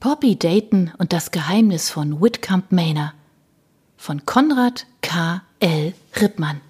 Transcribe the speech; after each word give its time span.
Poppy 0.00 0.34
Dayton 0.34 0.92
und 0.96 1.12
das 1.12 1.30
Geheimnis 1.30 1.90
von 1.90 2.22
Whitcomb 2.22 2.72
Manor 2.72 3.12
von 3.98 4.24
Konrad 4.24 4.86
K. 5.02 5.42
L. 5.58 5.92
Rippmann. 6.18 6.62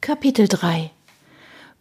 Kapitel 0.00 0.48
3 0.48 0.90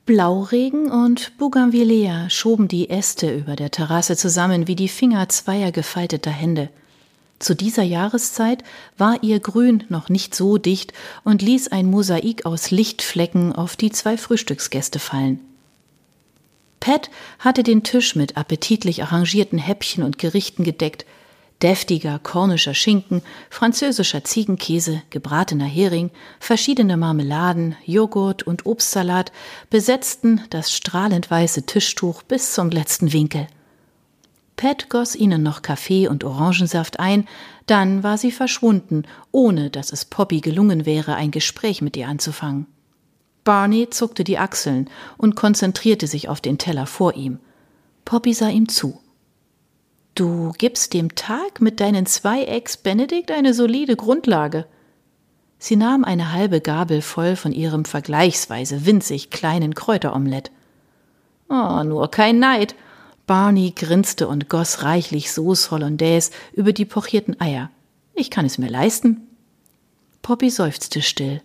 Blauregen 0.06 0.92
und 0.92 1.36
Bougainvillea 1.40 2.30
schoben 2.30 2.68
die 2.68 2.92
Äste 2.92 3.34
über 3.36 3.56
der 3.56 3.72
Terrasse 3.72 4.16
zusammen 4.16 4.68
wie 4.68 4.76
die 4.76 4.90
Finger 4.90 5.28
zweier 5.30 5.72
gefalteter 5.72 6.30
Hände. 6.30 6.70
Zu 7.40 7.56
dieser 7.56 7.82
Jahreszeit 7.82 8.64
war 9.00 9.24
ihr 9.24 9.40
Grün 9.40 9.86
noch 9.90 10.10
nicht 10.10 10.36
so 10.36 10.60
dicht 10.60 10.94
und 11.24 11.42
ließ 11.42 11.70
ein 11.70 11.88
Mosaik 11.88 12.46
aus 12.46 12.70
Lichtflecken 12.70 13.54
auf 13.54 13.76
die 13.76 13.90
zwei 13.90 14.18
Frühstücksgäste 14.18 15.00
fallen. 15.00 15.40
Pat 16.86 17.10
hatte 17.40 17.64
den 17.64 17.82
Tisch 17.82 18.16
mit 18.16 18.38
appetitlich 18.38 19.02
arrangierten 19.02 19.58
Häppchen 19.58 20.04
und 20.04 20.20
Gerichten 20.20 20.64
gedeckt. 20.64 21.04
Deftiger 21.64 22.20
kornischer 22.20 22.76
Schinken, 22.76 23.24
französischer 23.50 24.24
Ziegenkäse, 24.24 25.02
gebratener 25.10 25.66
Hering, 25.66 26.12
verschiedene 26.40 26.96
Marmeladen, 26.96 27.76
Joghurt 27.86 28.44
und 28.44 28.68
Obstsalat 28.68 29.32
besetzten 29.72 30.42
das 30.52 30.72
strahlend 30.72 31.32
weiße 31.32 31.66
Tischtuch 31.66 32.22
bis 32.22 32.54
zum 32.54 32.70
letzten 32.70 33.12
Winkel. 33.14 33.48
Pat 34.56 34.88
goss 34.88 35.16
ihnen 35.16 35.42
noch 35.42 35.64
Kaffee 35.64 36.08
und 36.08 36.24
Orangensaft 36.24 37.00
ein, 37.00 37.28
dann 37.66 38.04
war 38.04 38.20
sie 38.20 38.32
verschwunden, 38.32 39.06
ohne 39.32 39.72
dass 39.72 39.92
es 39.92 40.06
Poppy 40.06 40.40
gelungen 40.40 40.86
wäre, 40.86 41.16
ein 41.16 41.32
Gespräch 41.32 41.82
mit 41.82 41.98
ihr 41.98 42.08
anzufangen. 42.08 42.68
Barney 43.46 43.90
zuckte 43.90 44.26
die 44.26 44.38
Achseln 44.38 44.90
und 45.18 45.36
konzentrierte 45.36 46.08
sich 46.08 46.28
auf 46.28 46.42
den 46.42 46.58
Teller 46.58 46.88
vor 46.88 47.14
ihm. 47.14 47.40
Poppy 48.04 48.34
sah 48.34 48.50
ihm 48.50 48.68
zu. 48.68 49.00
Du 50.16 50.52
gibst 50.58 50.94
dem 50.94 51.16
Tag 51.16 51.62
mit 51.62 51.80
deinen 51.80 52.06
zwei 52.06 52.44
Eggs 52.44 52.76
Benedict 52.76 53.32
eine 53.32 53.54
solide 53.54 53.96
Grundlage. 53.96 54.66
Sie 55.60 55.76
nahm 55.76 56.04
eine 56.04 56.34
halbe 56.34 56.60
Gabel 56.60 57.02
voll 57.02 57.36
von 57.36 57.52
ihrem 57.52 57.86
vergleichsweise 57.86 58.86
winzig 58.86 59.30
kleinen 59.30 59.76
Kräuteromelett. 59.76 60.52
Oh, 61.50 61.84
nur 61.84 62.10
kein 62.10 62.40
Neid. 62.40 62.76
Barney 63.28 63.74
grinste 63.76 64.28
und 64.28 64.50
goss 64.50 64.84
reichlich 64.84 65.32
Sauce 65.32 65.70
Hollandaise 65.72 66.32
über 66.54 66.74
die 66.74 66.86
pochierten 66.86 67.40
Eier. 67.40 67.70
Ich 68.14 68.32
kann 68.32 68.46
es 68.46 68.58
mir 68.58 68.70
leisten. 68.70 69.28
Poppy 70.22 70.50
seufzte 70.50 71.02
still. 71.02 71.42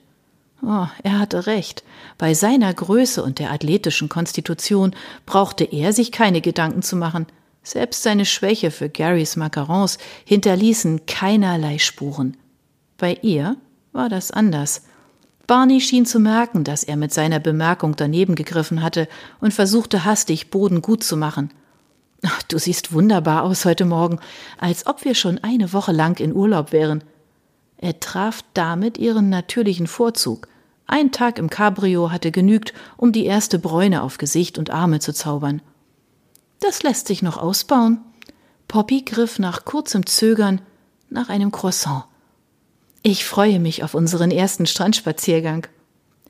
Oh, 0.63 0.87
er 1.03 1.19
hatte 1.19 1.47
recht. 1.47 1.83
Bei 2.19 2.35
seiner 2.35 2.73
Größe 2.73 3.23
und 3.23 3.39
der 3.39 3.51
athletischen 3.51 4.09
Konstitution 4.09 4.95
brauchte 5.25 5.65
er 5.65 5.93
sich 5.93 6.13
keine 6.13 6.41
Gedanken 6.41 6.83
zu 6.83 6.97
machen. 6.97 7.27
Selbst 7.63 8.03
seine 8.03 8.27
Schwäche 8.27 8.71
für 8.71 8.89
Garys 8.89 9.37
Macarons 9.37 9.99
hinterließen 10.25 11.07
keinerlei 11.07 11.79
Spuren. 11.79 12.37
Bei 12.99 13.19
ihr 13.23 13.57
war 13.93 14.09
das 14.09 14.31
anders. 14.31 14.83
Barney 15.47 15.81
schien 15.81 16.07
zu 16.07 16.21
merken, 16.21 16.63
dass 16.63 16.85
er 16.85 16.97
mit 16.97 17.13
seiner 17.13 17.41
Bemerkung 17.41 17.97
daneben 17.97 18.35
gegriffen 18.35 18.83
hatte 18.83 19.09
und 19.41 19.53
versuchte 19.53 20.05
hastig 20.05 20.51
Boden 20.51 20.81
gut 20.83 21.03
zu 21.03 21.17
machen. 21.17 21.51
Ach, 22.25 22.43
du 22.45 22.59
siehst 22.59 22.93
wunderbar 22.93 23.43
aus 23.43 23.65
heute 23.65 23.85
Morgen, 23.87 24.21
als 24.59 24.87
ob 24.87 25.05
wir 25.05 25.15
schon 25.15 25.39
eine 25.39 25.73
Woche 25.73 25.93
lang 25.93 26.21
in 26.21 26.35
Urlaub 26.35 26.73
wären. 26.73 27.03
Er 27.83 27.99
traf 27.99 28.45
damit 28.53 28.99
ihren 28.99 29.31
natürlichen 29.31 29.87
Vorzug. 29.87 30.49
Ein 30.87 31.13
Tag 31.13 31.39
im 31.39 31.49
Cabrio 31.49 32.11
hatte 32.11 32.31
genügt, 32.31 32.75
um 32.99 33.11
die 33.11 33.25
erste 33.25 33.59
Bräune 33.59 34.03
auf 34.03 34.19
Gesicht 34.19 34.59
und 34.59 34.69
Arme 34.69 35.01
zu 35.01 35.15
zaubern. 35.15 35.63
Das 36.61 36.83
lässt 36.83 37.07
sich 37.07 37.23
noch 37.23 37.39
ausbauen. 37.39 38.01
Poppy 38.69 39.01
griff 39.01 39.39
nach 39.39 39.65
kurzem 39.65 40.05
Zögern 40.05 40.61
nach 41.09 41.31
einem 41.31 41.53
Croissant. 41.53 42.05
Ich 43.03 43.25
freue 43.25 43.59
mich 43.59 43.83
auf 43.83 43.95
unseren 43.95 44.31
ersten 44.31 44.67
Strandspaziergang. 44.67 45.67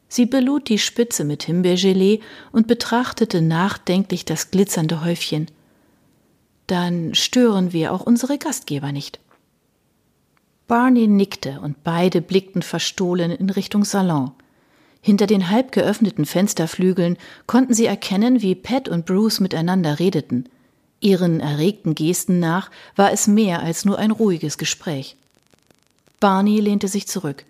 Sie 0.09 0.27
belud 0.27 0.69
die 0.69 0.78
Spitze 0.78 1.25
mit 1.25 1.43
Himbeergelee 1.43 2.21
und 2.53 2.69
betrachtete 2.69 3.43
nachdenklich 3.43 4.25
das 4.25 4.53
glitzernde 4.53 5.05
Häufchen. 5.05 5.47
Dann 6.69 7.12
stören 7.16 7.72
wir 7.72 7.93
auch 7.93 8.03
unsere 8.03 8.39
Gastgeber 8.39 8.93
nicht. 8.93 9.19
Barney 10.70 11.08
nickte 11.08 11.58
und 11.60 11.82
beide 11.82 12.20
blickten 12.20 12.62
verstohlen 12.62 13.32
in 13.32 13.50
Richtung 13.50 13.84
Salon. 13.84 14.31
Hinter 15.00 15.26
den 15.26 15.50
halb 15.50 15.72
geöffneten 15.72 16.26
Fensterflügeln 16.26 17.19
konnten 17.48 17.75
sie 17.75 17.86
erkennen, 17.86 18.41
wie 18.41 18.54
Pat 18.54 18.88
und 18.88 19.04
Bruce 19.04 19.41
miteinander 19.41 19.98
redeten. 19.98 20.48
Ihren 21.00 21.41
erregten 21.41 21.97
Gesten 21.97 22.38
nach 22.38 22.70
war 22.94 23.10
es 23.10 23.26
mehr 23.26 23.64
als 23.64 23.84
nur 23.84 23.98
ein 23.98 24.12
ruhiges 24.12 24.59
Gespräch. 24.59 25.16
Barney 26.20 26.60
lehnte 26.60 26.86
sich 26.86 27.09
zurück. 27.09 27.44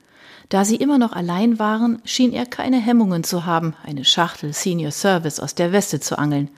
Da 0.48 0.64
sie 0.64 0.76
immer 0.76 0.96
noch 0.96 1.12
allein 1.12 1.58
waren, 1.58 2.00
schien 2.06 2.32
er 2.32 2.46
keine 2.46 2.80
Hemmungen 2.80 3.22
zu 3.22 3.44
haben, 3.44 3.74
eine 3.84 4.06
Schachtel 4.06 4.54
Senior 4.54 4.92
Service 4.92 5.40
aus 5.40 5.54
der 5.54 5.72
Weste 5.72 6.00
zu 6.00 6.18
angeln. 6.18 6.48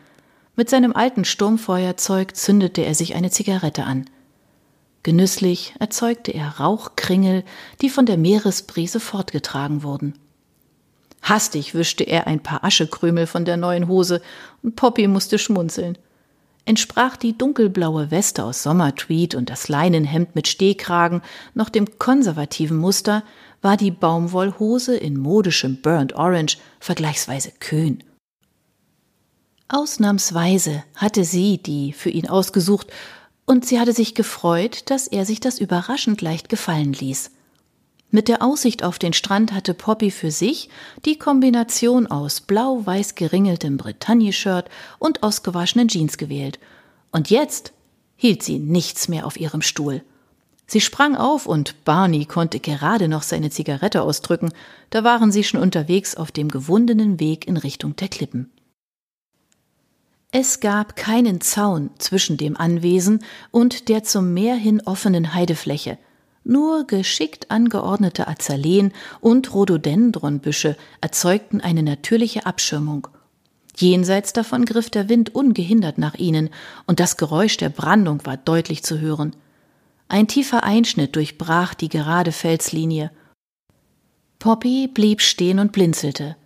Mit 0.55 0.71
seinem 0.71 0.95
alten 0.95 1.25
Sturmfeuerzeug 1.25 2.37
zündete 2.37 2.83
er 2.83 2.95
sich 2.95 3.17
eine 3.17 3.33
Zigarette 3.33 3.83
an. 3.83 4.05
Genüsslich 5.03 5.75
erzeugte 5.81 6.33
er 6.33 6.61
Rauchkringel, 6.61 7.45
die 7.81 7.91
von 7.91 8.07
der 8.07 8.17
Meeresbrise 8.17 9.01
fortgetragen 9.01 9.83
wurden. 9.83 10.15
Hastig 11.23 11.75
wischte 11.75 12.05
er 12.05 12.27
ein 12.27 12.43
paar 12.43 12.65
Aschekrümel 12.65 13.27
von 13.27 13.45
der 13.45 13.57
neuen 13.57 13.89
Hose 13.89 14.23
und 14.63 14.77
Poppy 14.77 15.09
musste 15.09 15.39
schmunzeln. 15.39 15.99
Entsprach 16.65 17.17
die 17.17 17.37
dunkelblaue 17.37 18.13
Weste 18.13 18.45
aus 18.45 18.63
Sommertweed 18.63 19.35
und 19.35 19.51
das 19.51 19.69
Leinenhemd 19.69 20.37
mit 20.37 20.47
Stehkragen 20.47 21.23
noch 21.55 21.69
dem 21.69 21.99
konservativen 21.99 22.77
Muster, 22.77 23.25
war 23.61 23.77
die 23.77 23.91
Baumwollhose 23.91 24.97
in 24.97 25.17
modischem 25.17 25.81
Burnt 25.81 26.15
Orange 26.15 26.59
vergleichsweise 26.81 27.53
kühn. 27.59 28.03
Ausnahmsweise 29.69 30.85
hatte 30.97 31.25
sie 31.25 31.59
die 31.59 31.93
für 31.93 32.11
ihn 32.11 32.29
ausgesucht 32.29 32.89
und 33.47 33.67
sie 33.67 33.81
hatte 33.81 33.93
sich 33.93 34.15
gefreut, 34.15 34.91
dass 34.91 35.07
er 35.07 35.27
sich 35.27 35.41
das 35.41 35.59
überraschend 35.59 36.21
leicht 36.21 36.49
gefallen 36.49 36.93
ließ. 36.93 37.31
Mit 38.15 38.29
der 38.29 38.43
Aussicht 38.43 38.85
auf 38.85 38.99
den 38.99 39.15
Strand 39.15 39.53
hatte 39.53 39.73
Poppy 39.73 40.11
für 40.11 40.31
sich 40.31 40.69
die 41.07 41.19
Kombination 41.19 42.07
aus 42.07 42.43
blau-weiß 42.43 43.15
geringeltem 43.15 43.79
Bretagne-Shirt 43.79 44.69
und 44.99 45.23
ausgewaschenen 45.23 45.89
Jeans 45.89 46.19
gewählt. 46.19 46.59
Und 47.11 47.31
jetzt 47.31 47.73
hielt 48.17 48.43
sie 48.43 48.59
nichts 48.59 49.09
mehr 49.09 49.27
auf 49.27 49.41
ihrem 49.41 49.63
Stuhl. 49.63 50.03
Sie 50.67 50.83
sprang 50.83 51.17
auf 51.17 51.47
und 51.47 51.85
Barney 51.87 52.27
konnte 52.27 52.61
gerade 52.61 53.09
noch 53.09 53.23
seine 53.23 53.49
Zigarette 53.49 54.03
ausdrücken, 54.03 54.53
da 54.91 55.05
waren 55.05 55.33
sie 55.33 55.43
schon 55.43 55.61
unterwegs 55.61 56.15
auf 56.15 56.31
dem 56.31 56.49
gewundenen 56.49 57.19
Weg 57.19 57.47
in 57.47 57.57
Richtung 57.57 57.97
der 57.97 58.09
Klippen. 58.09 58.52
Es 60.35 60.61
gab 60.61 60.97
keinen 60.97 61.43
Zaun 61.43 61.91
zwischen 61.99 62.39
dem 62.39 62.57
Anwesen 62.57 63.23
und 63.51 63.91
der 63.91 64.03
zum 64.03 64.33
Meer 64.33 64.55
hin 64.55 64.81
offenen 64.87 65.35
Heidefläche. 65.35 65.99
Nur 66.43 66.87
geschickt 66.87 67.51
angeordnete 67.51 68.27
Azaleen 68.27 68.93
und 69.21 69.53
Rhododendronbüsche 69.53 70.79
erzeugten 71.03 71.61
eine 71.61 71.83
natürliche 71.83 72.47
Abschirmung. 72.47 73.09
Jenseits 73.77 74.33
davon 74.33 74.65
griff 74.65 74.89
der 74.89 75.11
Wind 75.11 75.35
ungehindert 75.35 75.99
nach 75.99 76.15
ihnen, 76.15 76.49
und 76.87 76.99
das 76.99 77.19
Geräusch 77.19 77.59
der 77.59 77.69
Brandung 77.69 78.25
war 78.25 78.39
deutlich 78.39 78.83
zu 78.83 79.01
hören. 79.01 79.37
Ein 80.09 80.29
tiefer 80.29 80.65
Einschnitt 80.65 81.15
durchbrach 81.15 81.75
die 81.75 81.91
gerade 81.91 82.33
Felslinie. 82.33 83.11
Poppy 84.39 84.89
blieb 84.89 85.21
stehen 85.21 85.59
und 85.59 85.73
blinzelte. 85.73 86.37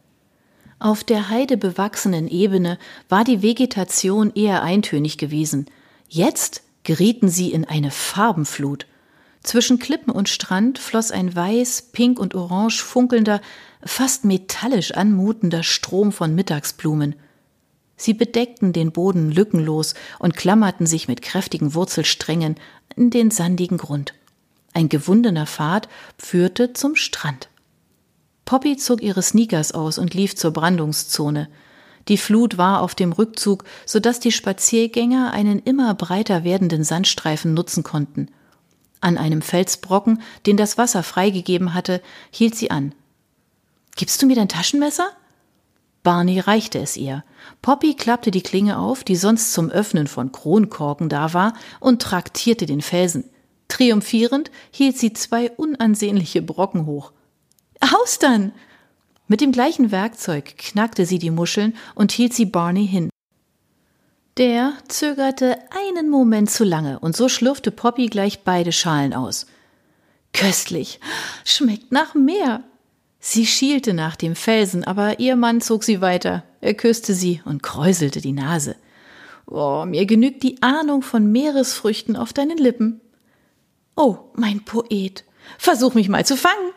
Auf 0.79 1.05
der 1.05 1.31
heidebewachsenen 1.31 2.29
Ebene 2.29 2.79
war 3.09 3.25
die 3.25 3.43
Vegetation 3.43 4.33
eher 4.35 4.63
eintönig 4.63 5.17
gewesen. 5.17 5.67
Jetzt 6.09 6.63
gerieten 6.83 7.29
sie 7.29 7.51
in 7.51 7.65
eine 7.65 7.91
Farbenflut. 7.91 8.87
Zwischen 9.43 9.79
Klippen 9.79 10.13
und 10.13 10.29
Strand 10.29 10.79
floss 10.79 11.11
ein 11.11 11.35
weiß, 11.35 11.91
pink 11.93 12.19
und 12.19 12.35
orange 12.35 12.83
funkelnder, 12.83 13.41
fast 13.85 14.25
metallisch 14.25 14.93
anmutender 14.93 15.63
Strom 15.63 16.13
von 16.13 16.35
Mittagsblumen. 16.35 17.15
Sie 17.97 18.13
bedeckten 18.13 18.75
den 18.75 18.93
Boden 18.93 19.31
lückenlos 19.31 19.95
und 20.19 20.37
klammerten 20.37 20.87
sich 20.87 21.09
mit 21.09 21.23
kräftigen 21.23 21.73
Wurzelsträngen 21.75 22.57
in 22.97 23.11
den 23.11 23.31
sandigen 23.31 23.79
Grund. 23.79 24.15
Ein 24.75 24.91
gewundener 24.91 25.47
Pfad 25.47 25.89
führte 26.19 26.75
zum 26.75 26.97
Strand. 26.97 27.49
Poppy 28.47 28.77
zog 28.77 29.03
ihre 29.03 29.23
Sneakers 29.23 29.73
aus 29.73 29.99
und 29.99 30.15
lief 30.15 30.37
zur 30.37 30.53
Brandungszone. 30.53 31.49
Die 32.09 32.17
Flut 32.17 32.57
war 32.57 32.81
auf 32.81 32.95
dem 32.95 33.13
Rückzug, 33.13 33.65
so 33.85 33.99
dass 33.99 34.21
die 34.21 34.31
Spaziergänger 34.31 35.33
einen 35.33 35.59
immer 35.59 35.93
breiter 35.95 36.45
werdenden 36.45 36.85
Sandstreifen 36.85 37.53
nutzen 37.53 37.83
konnten. 37.83 38.29
An 39.01 39.19
einem 39.19 39.43
Felsbrocken, 39.43 40.23
den 40.47 40.57
das 40.57 40.79
Wasser 40.79 41.03
freigegeben 41.03 41.75
hatte, 41.75 42.01
hielt 42.31 42.55
sie 42.55 42.71
an. 42.71 42.95
Gibst 43.97 44.23
du 44.23 44.27
mir 44.27 44.37
dein 44.37 44.49
Taschenmesser? 44.49 45.09
Barney 46.05 46.39
reichte 46.39 46.79
es 46.79 46.97
ihr. 46.97 47.25
Poppy 47.63 47.95
klappte 47.95 48.31
die 48.31 48.43
Klinge 48.43 48.79
auf, 48.79 49.03
die 49.03 49.17
sonst 49.17 49.53
zum 49.53 49.71
Öffnen 49.71 50.07
von 50.07 50.31
Kronkorken 50.31 51.09
da 51.09 51.35
war, 51.35 51.55
und 51.81 52.01
traktierte 52.01 52.65
den 52.65 52.81
Felsen. 52.81 53.25
Triumphierend 53.67 54.53
hielt 54.71 54.97
sie 54.97 55.13
zwei 55.13 55.51
unansehnliche 55.51 56.43
Brocken 56.43 56.87
hoch. 56.87 57.11
Austern! 57.81 58.53
Mit 59.29 59.41
dem 59.41 59.53
gleichen 59.53 59.91
Werkzeug 59.91 60.57
knackte 60.57 61.05
sie 61.05 61.19
die 61.19 61.31
Muscheln 61.31 61.75
und 61.95 62.13
hielt 62.13 62.33
sie 62.33 62.47
Barney 62.47 62.87
hin. 62.87 63.11
Der 64.37 64.75
zögerte 64.89 65.59
einen 65.71 66.11
Moment 66.11 66.51
zu 66.51 66.63
lange, 66.63 66.99
und 66.99 67.17
so 67.17 67.29
schlürfte 67.29 67.71
Poppy 67.71 68.07
gleich 68.07 68.45
beide 68.45 68.71
Schalen 68.71 69.15
aus. 69.15 69.47
Köstlich. 70.33 71.01
Schmeckt 71.45 71.91
nach 71.91 72.15
Meer. 72.15 72.63
Sie 73.19 73.47
schielte 73.47 73.95
nach 73.95 74.15
dem 74.15 74.37
Felsen, 74.37 74.85
aber 74.85 75.19
ihr 75.19 75.35
Mann 75.37 75.61
zog 75.61 75.83
sie 75.83 76.03
weiter. 76.03 76.45
Er 76.61 76.75
küsste 76.75 77.15
sie 77.15 77.41
und 77.45 77.63
kräuselte 77.63 78.21
die 78.21 78.33
Nase. 78.33 78.77
Oh, 79.47 79.85
mir 79.87 80.07
genügt 80.07 80.43
die 80.43 80.63
Ahnung 80.63 81.03
von 81.03 81.33
Meeresfrüchten 81.33 82.17
auf 82.17 82.33
deinen 82.33 82.59
Lippen. 82.59 83.01
Oh, 83.97 84.19
mein 84.35 84.65
Poet. 84.65 85.25
Versuch 85.59 85.95
mich 85.95 86.09
mal 86.09 86.27
zu 86.27 86.37
fangen. 86.37 86.73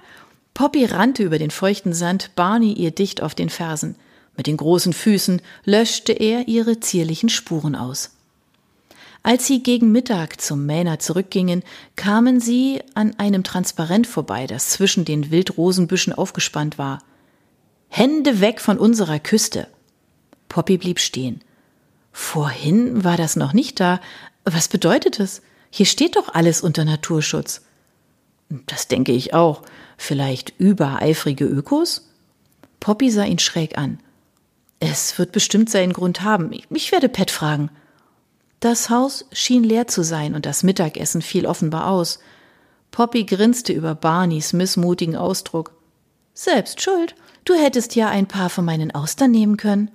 Poppy 0.54 0.86
rannte 0.86 1.24
über 1.24 1.40
den 1.40 1.52
feuchten 1.52 1.94
Sand, 1.94 2.36
Barney 2.36 2.74
ihr 2.74 2.92
dicht 2.92 3.22
auf 3.22 3.36
den 3.36 3.50
Fersen. 3.50 3.96
Mit 4.36 4.48
den 4.48 4.58
großen 4.58 4.94
Füßen 4.94 5.42
löschte 5.66 6.14
er 6.14 6.48
ihre 6.48 6.80
zierlichen 6.80 7.30
Spuren 7.30 7.76
aus. 7.76 8.12
Als 9.22 9.48
sie 9.48 9.62
gegen 9.62 9.92
Mittag 9.92 10.40
zum 10.40 10.66
Mähner 10.66 11.00
zurückgingen, 11.00 11.64
kamen 11.96 12.40
sie 12.40 12.82
an 12.94 13.20
einem 13.20 13.44
Transparent 13.44 14.08
vorbei, 14.08 14.48
das 14.48 14.70
zwischen 14.70 15.04
den 15.04 15.30
Wildrosenbüschen 15.30 16.14
aufgespannt 16.14 16.78
war. 16.78 17.00
Hände 17.90 18.40
weg 18.40 18.62
von 18.62 18.78
unserer 18.78 19.20
Küste. 19.20 19.68
Poppy 20.48 20.78
blieb 20.78 21.00
stehen. 21.00 21.42
Vorhin 22.12 23.04
war 23.04 23.18
das 23.18 23.36
noch 23.36 23.54
nicht 23.54 23.80
da. 23.80 24.00
Was 24.46 24.68
bedeutet 24.68 25.20
es? 25.20 25.42
Hier 25.70 25.86
steht 25.86 26.16
doch 26.16 26.34
alles 26.34 26.62
unter 26.62 26.86
Naturschutz. 26.86 27.62
Das 28.66 28.88
denke 28.88 29.12
ich 29.12 29.34
auch. 29.34 29.64
Vielleicht 30.02 30.54
übereifrige 30.58 31.44
Ökos? 31.44 32.10
Poppy 32.80 33.12
sah 33.12 33.26
ihn 33.26 33.38
schräg 33.38 33.78
an. 33.78 34.00
Es 34.80 35.20
wird 35.20 35.34
bestimmt 35.34 35.70
seinen 35.70 35.92
Grund 35.92 36.22
haben. 36.22 36.52
Ich 36.70 36.94
werde 36.94 37.10
Pat 37.10 37.30
fragen. 37.30 37.70
Das 38.62 38.90
Haus 38.90 39.26
schien 39.34 39.62
leer 39.62 39.88
zu 39.88 40.02
sein 40.02 40.36
und 40.36 40.46
das 40.46 40.64
Mittagessen 40.64 41.22
fiel 41.22 41.46
offenbar 41.46 41.88
aus. 41.88 42.20
Poppy 42.92 43.26
grinste 43.26 43.74
über 43.74 43.94
Barneys 43.94 44.54
missmutigen 44.54 45.18
Ausdruck. 45.18 45.74
Selbst 46.34 46.82
schuld. 46.82 47.14
Du 47.44 47.54
hättest 47.54 47.94
ja 47.96 48.08
ein 48.08 48.26
paar 48.26 48.50
von 48.50 48.64
meinen 48.64 48.96
Austern 48.96 49.32
nehmen 49.32 49.58
können. 49.58 49.92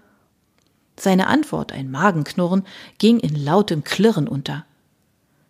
Seine 1.01 1.29
Antwort, 1.29 1.73
ein 1.73 1.91
Magenknurren, 1.91 2.65
ging 2.99 3.21
in 3.21 3.43
lautem 3.43 3.85
Klirren 3.85 4.29
unter. 4.29 4.67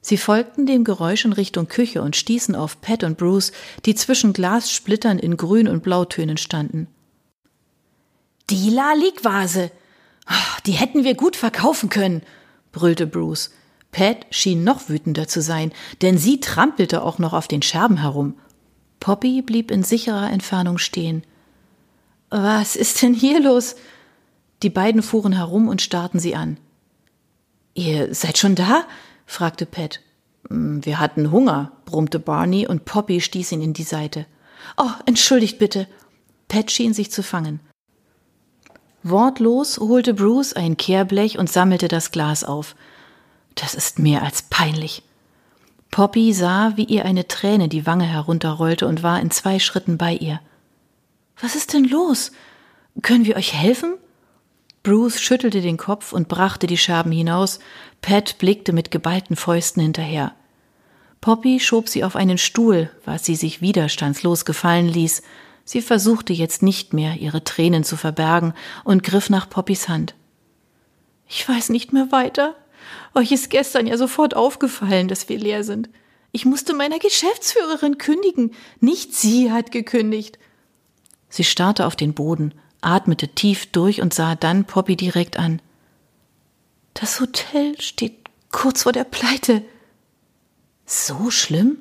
Sie 0.07 0.19
folgten 0.19 0.67
dem 0.67 0.85
Geräusch 0.85 1.25
in 1.25 1.33
Richtung 1.33 1.67
Küche 1.67 2.03
und 2.03 2.15
stießen 2.15 2.55
auf 2.55 2.83
Pat 2.83 3.05
und 3.05 3.17
Bruce, 3.17 3.53
die 3.87 3.95
zwischen 3.95 4.35
Glassplittern 4.35 5.19
in 5.19 5.39
Grün- 5.39 5.67
und 5.67 5.83
Blautönen 5.83 6.37
standen. 6.37 6.89
Die 8.51 8.69
Lalik-Vase! 8.69 9.71
Ah, 10.27 10.59
die 10.67 10.73
hätten 10.73 11.05
wir 11.05 11.15
gut 11.15 11.37
verkaufen 11.37 11.89
können, 11.89 12.21
brüllte 12.71 13.07
Bruce. 13.07 13.53
Pat 13.93 14.27
schien 14.29 14.63
noch 14.63 14.91
wütender 14.91 15.27
zu 15.27 15.41
sein, 15.41 15.73
denn 16.03 16.19
sie 16.19 16.39
trampelte 16.39 17.03
auch 17.03 17.19
noch 17.19 17.33
auf 17.33 17.49
den 17.49 17.63
Scherben 17.63 17.97
herum. 17.97 18.35
Poppy 19.01 19.41
blieb 19.41 19.71
in 19.71 19.85
sicherer 19.85 20.31
Entfernung 20.31 20.77
stehen. 20.77 21.23
Was 22.29 22.77
ist 22.77 23.01
denn 23.01 23.15
hier 23.15 23.41
los? 23.41 23.75
Die 24.63 24.69
beiden 24.71 25.01
fuhren 25.01 25.33
herum 25.33 25.67
und 25.67 25.81
starrten 25.81 26.21
sie 26.21 26.35
an. 26.35 26.59
Ihr 27.73 28.15
seid 28.15 28.37
schon 28.37 28.55
da? 28.55 28.85
Fragte 29.27 29.67
Pat. 29.67 30.01
Hm, 30.49 30.85
wir 30.85 31.01
hatten 31.01 31.31
Hunger, 31.31 31.73
brummte 31.85 32.19
Barney 32.19 32.67
und 32.67 32.85
Poppy 32.85 33.21
stieß 33.21 33.53
ihn 33.53 33.63
in 33.63 33.73
die 33.73 33.83
Seite. 33.83 34.27
Oh, 34.77 34.91
entschuldigt 35.07 35.59
bitte. 35.59 35.87
Pat 36.49 36.71
schien 36.71 36.95
sich 36.95 37.11
zu 37.11 37.23
fangen. 37.23 37.61
Wortlos 39.03 39.79
holte 39.79 40.15
Bruce 40.15 40.55
ein 40.55 40.77
Kehrblech 40.77 41.39
und 41.39 41.51
sammelte 41.51 41.89
das 41.89 42.11
Glas 42.11 42.43
auf. 42.43 42.75
Das 43.55 43.75
ist 43.75 43.99
mehr 43.99 44.23
als 44.23 44.43
peinlich. 44.43 45.03
Poppy 45.91 46.33
sah, 46.33 46.73
wie 46.77 46.85
ihr 46.85 47.05
eine 47.05 47.29
Träne 47.29 47.69
die 47.69 47.87
Wange 47.87 48.07
herunterrollte 48.07 48.87
und 48.89 49.03
war 49.03 49.21
in 49.21 49.31
zwei 49.31 49.59
Schritten 49.59 49.99
bei 49.99 50.15
ihr. 50.15 50.41
Was 51.41 51.55
ist 51.55 51.73
denn 51.73 51.85
los? 51.85 52.33
Können 53.03 53.27
wir 53.27 53.37
euch 53.37 53.53
helfen? 53.55 53.95
Bruce 54.85 55.19
schüttelte 55.19 55.63
den 55.63 55.79
Kopf 55.79 56.13
und 56.13 56.29
brachte 56.29 56.67
die 56.67 56.77
Scherben 56.77 57.11
hinaus. 57.11 57.59
Pat 58.03 58.37
blickte 58.39 58.73
mit 58.73 58.91
geballten 58.91 59.35
Fäusten 59.35 59.83
hinterher. 59.83 60.35
Poppy 61.23 61.59
schob 61.59 61.89
sie 61.89 62.05
auf 62.05 62.17
einen 62.17 62.37
Stuhl, 62.37 62.91
was 63.07 63.25
sie 63.25 63.35
sich 63.35 63.63
widerstandslos 63.63 64.45
gefallen 64.45 64.87
ließ. 64.87 65.23
Sie 65.65 65.81
versuchte 65.81 66.35
jetzt 66.35 66.63
nicht 66.63 66.93
mehr, 66.93 67.17
ihre 67.17 67.43
Tränen 67.43 67.83
zu 67.83 67.97
verbergen 67.97 68.53
und 68.85 69.03
griff 69.03 69.31
nach 69.31 69.49
Poppys 69.49 69.89
Hand. 69.89 70.15
Ich 71.27 71.49
weiß 71.49 71.71
nicht 71.71 71.95
mehr 71.95 72.13
weiter. 72.13 72.55
Euch 73.15 73.33
ist 73.33 73.49
gestern 73.49 73.87
ja 73.87 73.97
sofort 73.97 74.37
aufgefallen, 74.37 75.09
dass 75.09 75.31
wir 75.31 75.39
leer 75.39 75.65
sind. 75.65 75.89
Ich 76.31 76.45
musste 76.45 76.75
meiner 76.75 76.99
Geschäftsführerin 76.99 77.97
kündigen. 77.97 78.51
Nicht 78.81 79.15
sie 79.15 79.51
hat 79.51 79.73
gekündigt. 79.73 80.39
Sie 81.31 81.45
starrte 81.45 81.87
auf 81.87 81.97
den 81.97 82.13
Boden, 82.13 82.53
atmete 82.85 83.29
tief 83.29 83.67
durch 83.67 84.01
und 84.01 84.15
sah 84.15 84.35
dann 84.35 84.65
Poppy 84.65 84.97
direkt 84.97 85.39
an. 85.39 85.61
Das 86.95 87.21
Hotel 87.21 87.81
steht 87.81 88.17
kurz 88.53 88.85
vor 88.85 88.93
der 88.93 89.05
Pleite. 89.05 89.65
So 90.87 91.31
schlimm? 91.31 91.79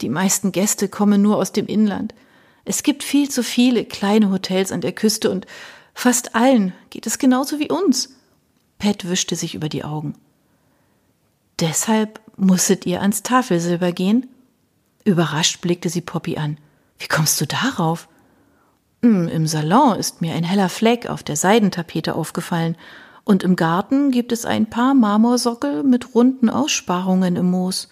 Die 0.00 0.08
meisten 0.08 0.52
Gäste 0.52 0.88
kommen 0.88 1.22
nur 1.22 1.36
aus 1.36 1.52
dem 1.52 1.66
Inland. 1.66 2.14
Es 2.64 2.82
gibt 2.82 3.02
viel 3.02 3.28
zu 3.28 3.42
viele 3.42 3.84
kleine 3.84 4.30
Hotels 4.30 4.70
an 4.70 4.80
der 4.80 4.92
Küste 4.92 5.30
und 5.30 5.46
fast 5.94 6.34
allen 6.34 6.72
geht 6.90 7.06
es 7.06 7.18
genauso 7.18 7.58
wie 7.58 7.70
uns. 7.70 8.16
Pat 8.78 9.08
wischte 9.08 9.36
sich 9.36 9.54
über 9.54 9.68
die 9.68 9.84
Augen. 9.84 10.14
Deshalb 11.58 12.20
musstet 12.36 12.86
ihr 12.86 13.02
ans 13.02 13.22
Tafelsilber 13.22 13.92
gehen? 13.92 14.28
Überrascht 15.04 15.60
blickte 15.60 15.88
sie 15.90 16.00
Poppy 16.00 16.36
an. 16.36 16.58
Wie 16.98 17.08
kommst 17.08 17.40
du 17.40 17.46
darauf? 17.46 18.08
Im 19.02 19.46
Salon 19.46 19.96
ist 19.98 20.20
mir 20.20 20.34
ein 20.34 20.44
heller 20.44 20.68
Fleck 20.68 21.08
auf 21.08 21.22
der 21.22 21.36
Seidentapete 21.36 22.14
aufgefallen, 22.14 22.76
und 23.24 23.42
im 23.44 23.54
Garten 23.54 24.10
gibt 24.10 24.32
es 24.32 24.44
ein 24.44 24.68
paar 24.68 24.92
Marmorsockel 24.92 25.84
mit 25.84 26.14
runden 26.14 26.50
Aussparungen 26.50 27.36
im 27.36 27.50
Moos. 27.50 27.88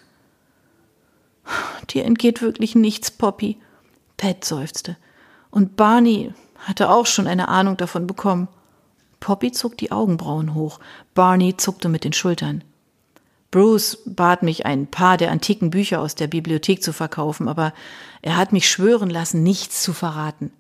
Dir 1.90 2.04
entgeht 2.04 2.42
wirklich 2.42 2.75
nichts, 2.75 3.11
Poppy. 3.11 3.59
Pat 4.16 4.44
seufzte. 4.44 4.97
Und 5.50 5.76
Barney 5.76 6.33
hatte 6.59 6.90
auch 6.90 7.06
schon 7.06 7.26
eine 7.26 7.49
Ahnung 7.49 7.76
davon 7.76 8.06
bekommen. 8.06 8.49
Poppy 9.21 9.52
zog 9.52 9.76
die 9.78 9.92
Augenbrauen 9.92 10.54
hoch. 10.54 10.80
Barney 11.14 11.56
zuckte 11.56 11.88
mit 11.88 12.04
den 12.04 12.12
Schultern. 12.12 12.64
Bruce 13.50 13.99
bat 14.04 14.42
mich, 14.42 14.66
ein 14.66 14.88
paar 14.88 15.16
der 15.16 15.30
antiken 15.30 15.71
Bücher 15.71 16.00
aus 16.00 16.14
der 16.16 16.26
Bibliothek 16.26 16.83
zu 16.83 16.92
verkaufen, 16.92 17.49
aber 17.49 17.73
er 18.21 18.37
hat 18.37 18.52
mich 18.52 18.68
schwören 18.68 19.09
lassen, 19.09 19.42
nichts 19.42 19.83
zu 19.83 19.92
verraten. 19.92 20.52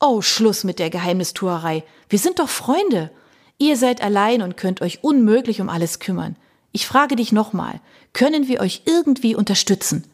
Oh, 0.00 0.22
Schluss 0.22 0.62
mit 0.62 0.78
der 0.78 0.90
Geheimnistuerei. 0.90 1.82
Wir 2.08 2.18
sind 2.18 2.38
doch 2.38 2.48
Freunde. 2.48 3.10
Ihr 3.58 3.76
seid 3.76 4.00
allein 4.00 4.42
und 4.42 4.56
könnt 4.56 4.80
euch 4.80 5.02
unmöglich 5.02 5.60
um 5.60 5.68
alles 5.68 5.98
kümmern. 5.98 6.36
Ich 6.70 6.86
frage 6.86 7.16
dich 7.16 7.32
nochmal, 7.32 7.80
können 8.12 8.46
wir 8.46 8.60
euch 8.60 8.82
irgendwie 8.84 9.34
unterstützen? 9.34 10.04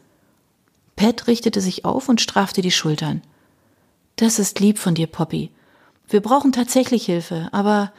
Pat 0.95 1.27
richtete 1.27 1.61
sich 1.61 1.85
auf 1.85 2.09
und 2.09 2.21
straffte 2.21 2.61
die 2.61 2.71
Schultern. 2.71 3.21
Das 4.15 4.39
ist 4.39 4.59
lieb 4.59 4.79
von 4.79 4.95
dir, 4.95 5.07
Poppy. 5.07 5.51
Wir 6.07 6.21
brauchen 6.21 6.51
tatsächlich 6.51 7.05
Hilfe, 7.05 7.49
aber 7.51 7.91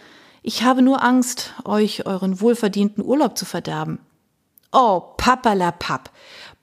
ich 0.43 0.65
habe 0.65 0.83
nur 0.83 1.03
Angst, 1.03 1.55
euch 1.65 2.07
euren 2.07 2.41
wohlverdienten 2.41 3.05
Urlaub 3.05 3.37
zu 3.37 3.45
verderben. 3.45 3.99
Oh, 4.73 5.01
papalapap. 5.17 6.11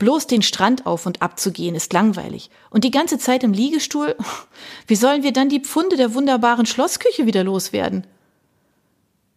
Bloß 0.04 0.28
den 0.28 0.42
Strand 0.42 0.86
auf 0.86 1.06
und 1.06 1.22
ab 1.22 1.40
zu 1.40 1.54
gehen 1.54 1.76
ist 1.76 1.94
langweilig. 1.94 2.50
Und 2.70 2.84
die 2.84 2.92
ganze 2.92 3.18
Zeit 3.20 3.42
im 3.42 3.54
Liegestuhl? 3.54 4.18
Wie 4.88 4.98
sollen 4.98 5.24
wir 5.24 5.32
dann 5.32 5.48
die 5.48 5.62
Pfunde 5.62 5.96
der 5.96 6.14
wunderbaren 6.14 6.66
Schlossküche 6.66 7.26
wieder 7.26 7.46
loswerden? 7.46 8.06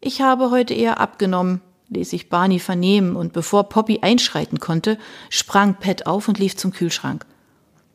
Ich 0.01 0.23
habe 0.23 0.51
heute 0.51 0.75
eher 0.75 0.99
abgenommen, 0.99 1.61
ließ 1.91 2.11
sich 2.11 2.31
Barney 2.31 2.59
vernehmen, 2.59 3.15
und 3.15 3.33
bevor 3.33 3.69
Poppy 3.69 4.01
einschreiten 4.03 4.59
konnte, 4.59 4.99
sprang 5.31 5.77
Pat 5.79 6.09
auf 6.09 6.27
und 6.27 6.41
lief 6.41 6.57
zum 6.57 6.73
Kühlschrank. 6.73 7.27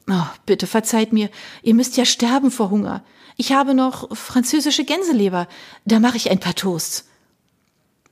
Oh, 0.10 0.24
bitte 0.46 0.66
verzeiht 0.66 1.12
mir, 1.12 1.30
ihr 1.64 1.74
müsst 1.74 1.98
ja 1.98 2.06
sterben 2.06 2.52
vor 2.52 2.70
Hunger. 2.70 3.04
Ich 3.36 3.52
habe 3.52 3.74
noch 3.74 4.16
französische 4.16 4.86
Gänseleber, 4.86 5.50
da 5.84 6.00
mache 6.00 6.16
ich 6.16 6.32
ein 6.32 6.40
paar 6.40 6.56
Toasts. 6.56 7.10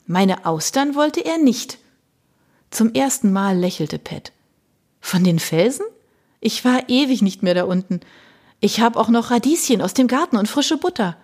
Meine 0.05 0.45
Austern 0.45 0.95
wollte 0.95 1.23
er 1.23 1.37
nicht. 1.37 1.77
Zum 2.71 2.93
ersten 2.93 3.31
Mal 3.31 3.57
lächelte 3.57 3.99
Pat. 3.99 4.33
Von 5.01 5.23
den 5.23 5.39
Felsen? 5.39 5.85
Ich 6.39 6.63
war 6.65 6.87
ewig 6.89 7.21
nicht 7.21 7.43
mehr 7.43 7.53
da 7.53 7.63
unten. 7.63 8.01
Ich 8.59 8.79
habe 8.79 8.99
auch 8.99 9.09
noch 9.09 9.31
Radieschen 9.31 9.81
aus 9.81 9.93
dem 9.93 10.07
Garten 10.07 10.37
und 10.37 10.47
frische 10.47 10.77
Butter. 10.77 11.17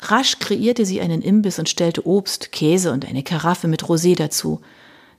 Rasch 0.00 0.38
kreierte 0.38 0.84
sie 0.84 1.00
einen 1.00 1.22
Imbiss 1.22 1.58
und 1.58 1.68
stellte 1.68 2.06
Obst, 2.06 2.50
Käse 2.50 2.92
und 2.92 3.06
eine 3.06 3.22
Karaffe 3.22 3.68
mit 3.68 3.84
Rosé 3.84 4.16
dazu. 4.16 4.60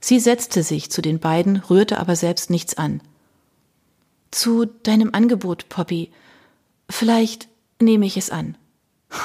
Sie 0.00 0.20
setzte 0.20 0.62
sich 0.62 0.90
zu 0.90 1.00
den 1.00 1.18
beiden, 1.18 1.56
rührte 1.56 1.98
aber 1.98 2.16
selbst 2.16 2.50
nichts 2.50 2.76
an. 2.76 3.00
Zu 4.30 4.66
deinem 4.66 5.14
Angebot, 5.14 5.68
Poppy. 5.70 6.10
Vielleicht 6.90 7.48
nehme 7.80 8.04
ich 8.04 8.18
es 8.18 8.28
an. 8.28 8.58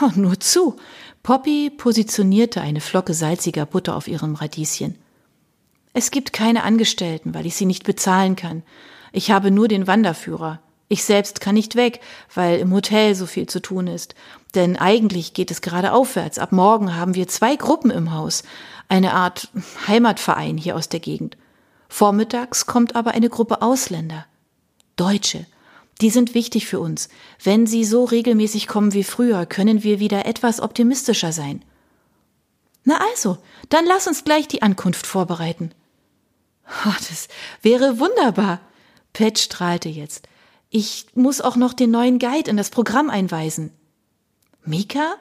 Oh, 0.02 0.12
nur 0.16 0.40
zu. 0.40 0.78
Poppy 1.24 1.70
positionierte 1.70 2.62
eine 2.62 2.80
Flocke 2.80 3.14
salziger 3.14 3.66
Butter 3.66 3.96
auf 3.96 4.08
ihrem 4.08 4.36
Radieschen. 4.36 4.96
Es 6.00 6.12
gibt 6.12 6.32
keine 6.32 6.64
Angestellten, 6.64 7.34
weil 7.34 7.46
ich 7.46 7.58
sie 7.58 7.66
nicht 7.66 7.84
bezahlen 7.84 8.38
kann. 8.38 8.64
Ich 9.12 9.32
habe 9.32 9.52
nur 9.52 9.68
den 9.68 9.86
Wanderführer. 9.86 10.62
Ich 10.88 11.04
selbst 11.04 11.42
kann 11.42 11.56
nicht 11.56 11.76
weg, 11.76 12.00
weil 12.34 12.60
im 12.60 12.72
Hotel 12.72 13.16
so 13.16 13.26
viel 13.26 13.48
zu 13.48 13.62
tun 13.62 13.88
ist. 13.88 14.16
Denn 14.56 14.78
eigentlich 14.78 15.34
geht 15.34 15.52
es 15.52 15.60
gerade 15.60 15.92
aufwärts. 15.92 16.40
Ab 16.40 16.54
morgen 16.54 16.96
haben 16.96 17.16
wir 17.16 17.28
zwei 17.28 17.58
Gruppen 17.58 17.92
im 17.92 18.14
Haus. 18.14 18.44
Eine 18.88 19.14
Art 19.14 19.50
Heimatverein 19.90 20.58
hier 20.58 20.78
aus 20.78 20.88
der 20.88 21.02
Gegend. 21.02 21.36
Vormittags 21.90 22.66
kommt 22.66 22.96
aber 22.96 23.12
eine 23.12 23.28
Gruppe 23.28 23.62
Ausländer. 23.62 24.26
Deutsche. 24.96 25.48
Die 26.00 26.12
sind 26.12 26.34
wichtig 26.34 26.66
für 26.66 26.80
uns. 26.80 27.10
Wenn 27.44 27.68
sie 27.68 27.84
so 27.84 28.06
regelmäßig 28.06 28.68
kommen 28.68 28.94
wie 28.94 29.04
früher, 29.04 29.46
können 29.46 29.84
wir 29.84 30.00
wieder 30.00 30.26
etwas 30.26 30.62
optimistischer 30.62 31.34
sein. 31.34 31.62
Na 32.86 33.02
also, 33.12 33.38
dann 33.68 33.86
lass 33.86 34.08
uns 34.08 34.24
gleich 34.24 34.48
die 34.48 34.62
Ankunft 34.62 35.06
vorbereiten. 35.06 35.74
Oh, 36.86 36.94
das 37.10 37.28
wäre 37.62 38.00
wunderbar. 38.00 38.60
Pat 39.14 39.40
strahlte 39.40 39.90
jetzt. 39.90 40.28
Ich 40.70 41.08
muss 41.16 41.42
auch 41.42 41.56
noch 41.56 41.74
den 41.74 41.92
neuen 41.92 42.20
Guide 42.20 42.50
in 42.50 42.58
das 42.58 42.70
Programm 42.70 43.10
einweisen. 43.10 43.72
Mika? 44.64 45.16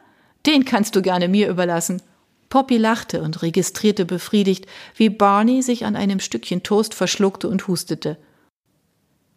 Den 0.47 0.65
kannst 0.65 0.95
du 0.95 1.03
gerne 1.03 1.29
mir 1.29 1.49
überlassen. 1.49 2.03
Poppy 2.49 2.77
lachte 2.77 3.23
und 3.23 3.43
registrierte 3.43 4.05
befriedigt, 4.05 4.67
wie 4.95 5.11
Barney 5.11 5.63
sich 5.63 5.85
an 5.85 5.97
einem 5.97 6.21
Stückchen 6.21 6.63
Toast 6.63 6.95
verschluckte 6.95 7.49
und 7.49 7.67
hustete. 7.67 8.19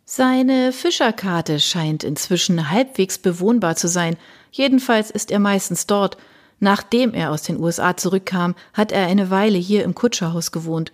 Seine 0.05 0.73
Fischerkarte 0.73 1.59
scheint 1.59 2.03
inzwischen 2.03 2.69
halbwegs 2.69 3.17
bewohnbar 3.17 3.75
zu 3.75 3.87
sein. 3.87 4.17
Jedenfalls 4.51 5.11
ist 5.11 5.31
er 5.31 5.39
meistens 5.39 5.87
dort. 5.87 6.17
Nachdem 6.59 7.13
er 7.13 7.31
aus 7.31 7.43
den 7.43 7.59
USA 7.59 7.95
zurückkam, 7.95 8.55
hat 8.73 8.91
er 8.91 9.07
eine 9.07 9.29
Weile 9.29 9.57
hier 9.57 9.83
im 9.83 9.95
Kutscherhaus 9.95 10.51
gewohnt. 10.51 10.91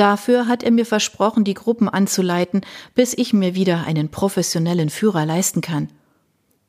Dafür 0.00 0.46
hat 0.46 0.62
er 0.62 0.70
mir 0.70 0.86
versprochen, 0.86 1.44
die 1.44 1.52
Gruppen 1.52 1.86
anzuleiten, 1.86 2.62
bis 2.94 3.12
ich 3.12 3.34
mir 3.34 3.54
wieder 3.54 3.84
einen 3.84 4.08
professionellen 4.08 4.88
Führer 4.88 5.26
leisten 5.26 5.60
kann. 5.60 5.90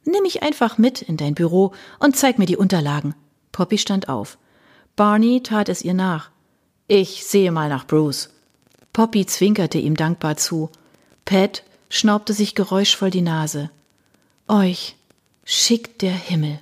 Nimm 0.04 0.24
mich 0.24 0.44
einfach 0.44 0.78
mit 0.78 1.02
in 1.02 1.16
dein 1.16 1.34
Büro 1.34 1.72
und 2.00 2.18
zeig 2.18 2.40
mir 2.40 2.46
die 2.46 2.58
Unterlagen. 2.58 3.16
Poppy 3.54 3.78
stand 3.78 4.10
auf. 4.10 4.38
Barney 4.98 5.42
tat 5.42 5.70
es 5.70 5.82
ihr 5.82 5.94
nach. 5.94 6.30
Ich 6.90 7.24
sehe 7.24 7.54
mal 7.54 7.70
nach 7.70 7.88
Bruce. 7.88 8.32
Poppy 8.92 9.26
zwinkerte 9.26 9.78
ihm 9.78 9.96
dankbar 9.96 10.36
zu. 10.36 10.70
Pat 11.24 11.64
schnaubte 11.88 12.34
sich 12.34 12.54
geräuschvoll 12.54 13.12
die 13.12 13.22
Nase. 13.22 13.72
Euch 14.50 14.98
schickt 15.46 16.02
der 16.02 16.12
Himmel. 16.12 16.60